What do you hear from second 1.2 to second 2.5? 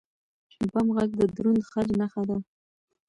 دروند خج نښه ده.